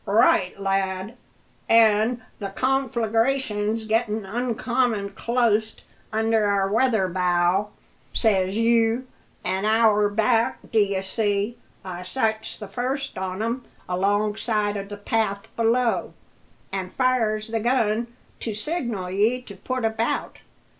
"Right, 0.07 0.59
lad! 0.59 1.15
an' 1.69 2.23
the 2.39 2.47
confleegration's 2.49 3.83
gettin' 3.85 4.25
uncommon 4.25 5.11
clost 5.11 5.81
under 6.11 6.45
our 6.47 6.71
weather 6.71 7.07
bow; 7.07 7.69
says 8.11 8.57
you. 8.57 9.05
An 9.45 9.63
hour 9.63 10.09
back, 10.09 10.57
d'ye 10.71 11.01
see, 11.01 11.55
I 11.85 12.01
sights 12.01 12.57
the 12.57 12.67
first 12.67 13.15
on 13.19 13.43
'em 13.43 13.63
alongside 13.87 14.75
o' 14.75 14.83
the 14.85 14.97
path 14.97 15.55
below, 15.55 16.13
an' 16.71 16.89
fires 16.89 17.49
the 17.49 17.59
gun 17.59 18.07
to 18.39 18.55
signal 18.55 19.11
ye 19.11 19.39
to 19.43 19.55
put 19.55 19.85
about. 19.85 20.39